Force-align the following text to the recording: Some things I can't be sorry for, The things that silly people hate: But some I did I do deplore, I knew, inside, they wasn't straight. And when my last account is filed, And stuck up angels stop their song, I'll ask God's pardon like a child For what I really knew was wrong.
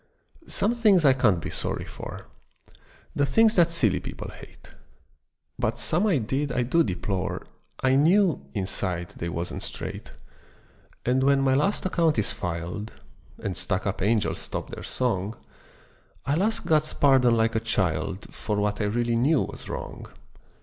Some 0.47 0.73
things 0.73 1.05
I 1.05 1.13
can't 1.13 1.39
be 1.39 1.51
sorry 1.51 1.85
for, 1.85 2.21
The 3.15 3.23
things 3.27 3.53
that 3.53 3.69
silly 3.69 3.99
people 3.99 4.31
hate: 4.31 4.71
But 5.59 5.77
some 5.77 6.07
I 6.07 6.17
did 6.17 6.51
I 6.51 6.63
do 6.63 6.83
deplore, 6.83 7.45
I 7.83 7.93
knew, 7.93 8.43
inside, 8.55 9.09
they 9.17 9.29
wasn't 9.29 9.61
straight. 9.61 10.11
And 11.05 11.21
when 11.21 11.41
my 11.41 11.53
last 11.53 11.85
account 11.85 12.17
is 12.17 12.33
filed, 12.33 12.93
And 13.43 13.55
stuck 13.55 13.85
up 13.85 14.01
angels 14.01 14.39
stop 14.39 14.71
their 14.71 14.81
song, 14.81 15.37
I'll 16.25 16.41
ask 16.41 16.65
God's 16.65 16.95
pardon 16.95 17.37
like 17.37 17.53
a 17.53 17.59
child 17.59 18.25
For 18.33 18.55
what 18.55 18.81
I 18.81 18.85
really 18.85 19.15
knew 19.15 19.41
was 19.43 19.69
wrong. 19.69 20.07